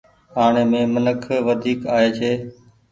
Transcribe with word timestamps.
آڻي 0.43 0.63
مين 0.71 0.85
منک 0.93 1.23
وڍيڪ 1.47 1.79
آئي 1.95 2.09
ڇي۔ 2.17 2.31